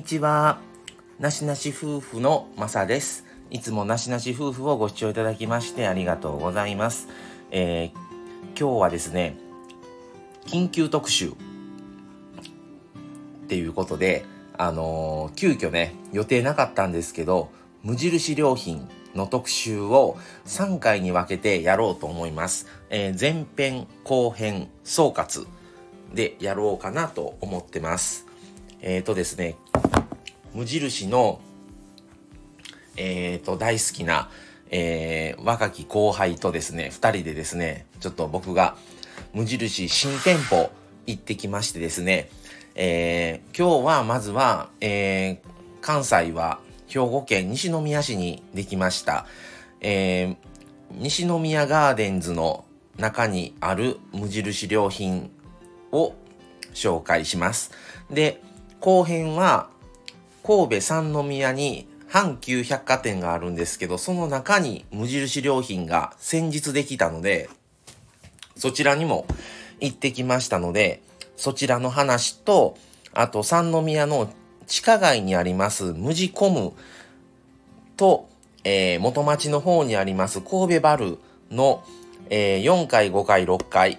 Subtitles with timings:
[0.00, 0.60] にちは。
[1.18, 3.26] なしなし夫婦のまさです。
[3.50, 7.06] いつもなしなし夫婦をご視聴いただきましてありがとうございます。
[7.50, 9.36] えー、今日はですね、
[10.46, 11.32] 緊急特集っ
[13.48, 14.24] ていうことで、
[14.56, 17.50] あのー、急遽ね、予定なかったんですけど、
[17.82, 22.68] 無印良品の特集を3回に分けてやろうと思います。
[22.88, 25.46] えー、前編、後編、総括
[26.14, 28.30] でやろうかなと思ってます。
[28.82, 29.56] えっ、ー、とですね、
[30.54, 31.40] 無印の、
[32.96, 34.30] えっ、ー、と、大好きな、
[34.70, 38.76] えー、若き後輩とですね、二人でですね、ちょっと僕が
[39.32, 40.70] 無印新店舗
[41.06, 42.30] 行ってきましてですね、
[42.74, 49.26] えー、今日はまずは、えー、関西は兵庫県西宮市にできました、
[49.80, 50.36] えー、
[50.92, 52.64] 西宮ガーデンズの
[52.96, 55.30] 中にある無印良品
[55.92, 56.14] を
[56.74, 57.72] 紹介します。
[58.10, 58.42] で、
[58.80, 59.70] 後編は
[60.42, 67.48] 神戸三宮に阪急百貨店があるんですけど、その中に無印良品が先日できたので、
[68.56, 69.26] そちらにも
[69.80, 71.02] 行ってきましたので、
[71.36, 72.76] そちらの話と、
[73.12, 74.32] あと三宮の
[74.66, 76.72] 地下街にあります無地コム
[77.96, 78.28] と、
[78.62, 81.18] えー、元町の方にあります神戸バル
[81.50, 81.82] の、
[82.28, 83.98] えー、4階、5階、6階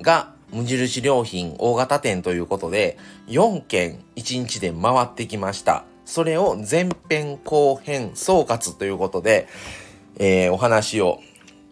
[0.00, 5.84] が無印良品大型店ということで、4件1日で回ってきました。
[6.04, 9.48] それを前編後編総括ということで、
[10.18, 11.20] えー、お話を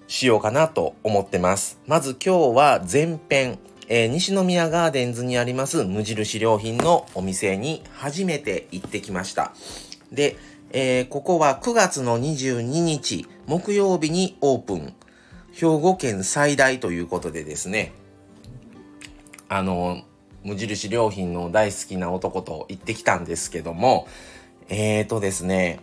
[0.06, 1.78] しようかなと思ってます。
[1.86, 3.58] まず今日は前編、
[3.89, 9.53] えー、西宮ガーデンズにあります無印良品のお店に初めて行ってきました。
[10.11, 10.36] で、
[10.73, 14.95] えー、ここは9月の22日木曜日にオープン。
[15.53, 17.92] 兵庫県最大ということでですね、
[19.53, 20.03] あの、
[20.45, 24.07] 無印良品の大好きな男と行ってきたんですけども、
[24.69, 25.80] えーとですね、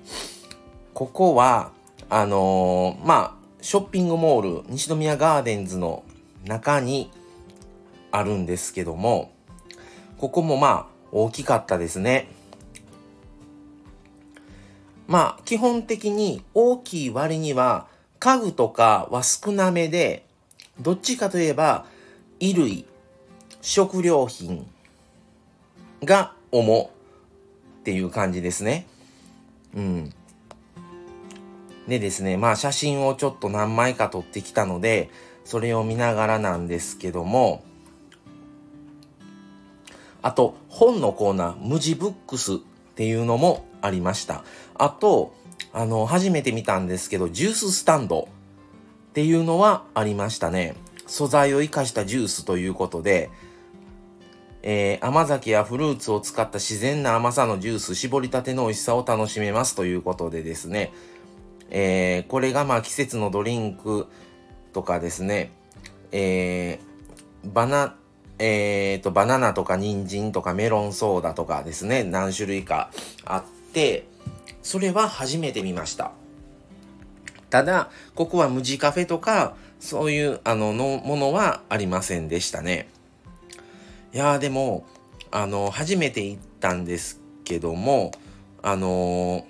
[0.93, 1.71] ここは、
[2.09, 6.05] あのー、まあ、ショッピングモール、西宮ガーデンズの
[6.45, 7.11] 中に
[8.09, 9.33] あるんですけども、
[10.17, 12.29] ここもまあ、大きかったですね。
[15.07, 17.87] まあ、基本的に大きい割には、
[18.19, 20.25] 家具とかは少なめで、
[20.79, 21.85] どっちかといえば、
[22.39, 22.85] 衣類、
[23.67, 24.65] 食料品
[26.01, 28.87] が主っていう感じですね。
[29.75, 30.13] うん。
[31.85, 35.09] でですね、まあ写真をちょっと何枚か撮ってきたので、
[35.43, 37.61] それを見ながらなんですけども、
[40.21, 42.57] あと、本のコーナー、無地ブックスっ
[42.95, 44.45] ていうのもありました。
[44.75, 45.33] あと、
[45.73, 48.29] あの、初めて見たんですけど、ジューススタンド
[49.09, 50.77] っていうのはありましたね。
[51.05, 53.29] 素材を生かしたジュースということで、
[54.69, 60.91] えー、甘酒やフルーツを使った自然な甘さのジュース、絞りたての美味しさを楽しめますということでですね、
[61.69, 64.07] えー、これがまあ季節のドリンク
[64.73, 65.53] とかですね、
[66.11, 67.95] えー、バナ、
[68.39, 72.91] えーと、バナナとか人参とかメロンソーダとかですね、何種類か
[73.23, 74.05] あって、
[74.63, 76.11] それは初めて見ました。
[77.49, 82.89] ただ、ここは無地カフェとか、そういうあののものはありませんでしたね。
[84.17, 84.83] いやでも
[85.29, 88.09] あの初めて行ったんですけども
[88.63, 89.45] あの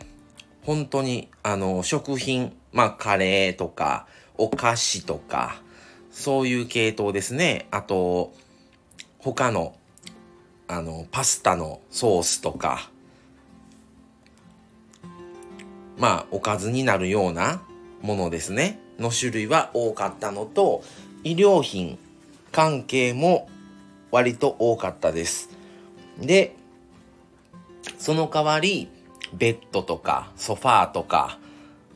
[0.63, 4.07] 本当にあの食品まあカレーとか
[4.37, 5.61] お菓子とか
[6.11, 7.69] そういう系統ですね。
[7.71, 8.33] あと
[9.19, 9.73] 他の
[10.67, 12.91] あのパスタのソースとか
[15.97, 17.61] まあおかずになるような
[18.01, 18.81] ものですね。
[18.99, 20.83] の種類は多かったのと
[21.23, 21.97] 衣料品
[22.51, 23.47] 関係も
[24.11, 25.49] 割と多かったです。
[26.19, 26.55] で、
[27.97, 28.89] その代わり、
[29.33, 31.37] ベッドとかソファーとか、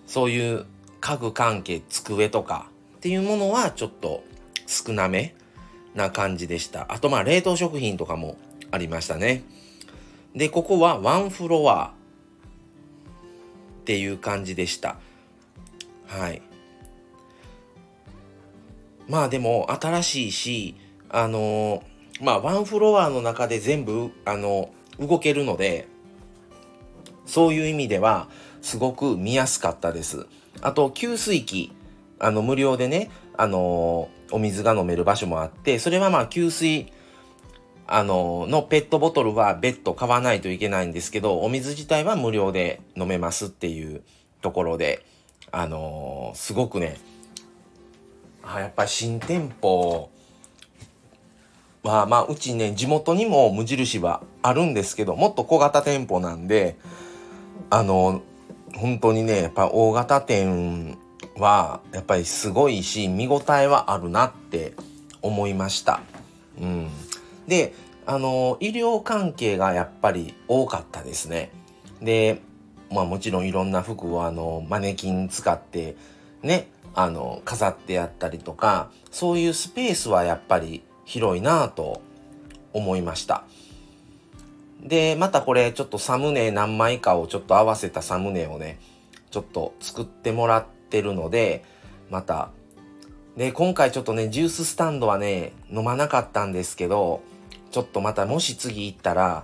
[0.06, 0.66] そういう
[1.00, 2.68] 家具関係、机とか
[2.98, 4.24] っていうものはちょっと
[4.68, 5.36] 少なめ
[5.96, 6.86] な感じでした。
[6.90, 8.38] あとまあ冷凍食品とかも
[8.72, 9.44] ありましたね。
[10.36, 11.94] で、ここはワンフロア
[13.82, 14.98] っていう感じでした。
[16.08, 16.42] はい。
[19.08, 20.76] まあでも新しいし、
[21.10, 21.82] あのー、
[22.20, 25.88] まあ、ワンフロアの中で全部、あの、動けるので、
[27.26, 28.28] そういう意味では、
[28.62, 30.28] すごく見やすかったです。
[30.62, 31.72] あと、給水器、
[32.20, 36.92] あの、無料でね、あの、お水が飲める場所もあって、それはまあ、給水、
[37.88, 44.04] あの、のペットボトルは別途買わないといけないんですけど、お水自体は無料で飲めますっていう
[44.42, 45.06] ところで、
[45.52, 46.98] あのすごくね、
[48.44, 50.10] あやっぱ新店舗
[51.84, 56.78] は、まあ、うちね、地元にも無印はあるんですけど、もっと小型店舗なんで、
[57.70, 58.22] あの、
[58.76, 60.98] 本当にね、やっぱ大型店
[61.38, 64.74] は、やっぱりすごいし、見応えはあるなって
[65.22, 66.02] 思いました。
[66.60, 66.90] うん。
[67.48, 67.74] で、
[68.06, 71.52] あの、医療関係がやっぱり多かったですね。
[72.02, 72.42] で、
[72.92, 75.96] まあもちろんいろんな服をあの、マネキン使って、
[76.44, 82.02] ね、あの、飾ってやったりとか、そういうスペースはやっぱり広いなぁと
[82.72, 83.44] 思いました。
[84.82, 88.80] で、またこれちょっとサムネ何枚かをちょっと合わせたサムネをね、
[89.30, 91.66] ちょっと作ってもらってるので、
[92.10, 92.52] また、
[93.36, 97.22] で、今回ちょっとね、ジューススタンドはね、飲まなかったんですけど、
[97.72, 99.44] ちょっとまたもし次行ったら、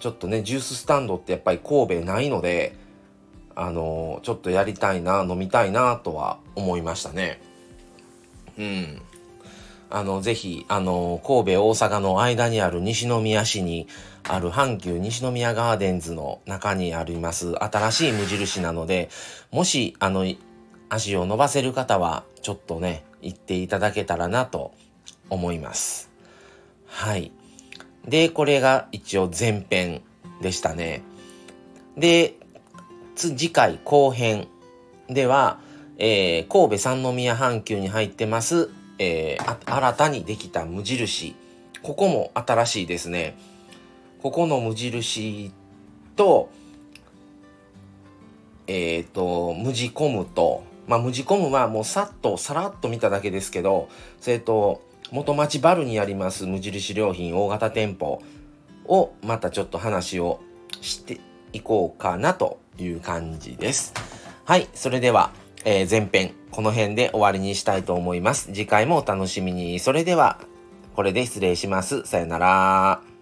[0.00, 2.76] ちょっとね、ジューススタンドってやっぱり神戸ないので、
[3.54, 7.40] あのー、ちょっとやりたいな、飲みたいなとは思いましたね。
[8.58, 9.02] うん。
[9.90, 13.86] あの、ぜひ、あの、神戸、大阪の間にある西宮市に
[14.24, 19.10] ある阪急西宮ガーデンズの中にあります新しい無印なので、
[19.50, 20.26] もし、あの、
[20.88, 24.72] 足を伸ばせる方は、ちょっとね、行っていただけたらなと
[25.30, 26.10] 思います。
[26.86, 27.32] はい。
[28.06, 30.02] で、これが一応前編
[30.42, 31.02] でしたね。
[31.96, 32.34] で、
[33.16, 34.48] 次回後編
[35.08, 35.58] では、
[35.98, 41.36] えー、神戸三宮阪急に入ってます、えー、新たにできた無印。
[41.82, 43.36] ここも新しいですね。
[44.22, 45.52] ここの無印
[46.16, 46.48] と、
[48.66, 53.88] えっ、ー、と、無地コムと、まあ、無地コムはもうさっと、さらっと見ただけですけど、
[54.20, 58.22] それと、元町バルにあります無印良品大型店舗
[58.86, 60.40] をまたちょっと話を
[60.80, 61.20] して
[61.52, 63.92] いこうかなという感じです。
[64.44, 65.32] はい、それでは、
[65.64, 68.46] えー、前編この辺で終わりにしたいと思います。
[68.46, 69.80] 次回もお楽しみに。
[69.80, 70.38] それでは、
[70.94, 72.04] これで失礼します。
[72.04, 73.13] さよなら。